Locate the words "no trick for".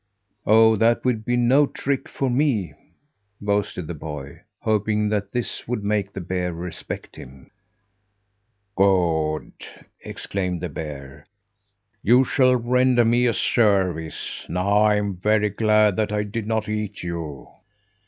1.37-2.27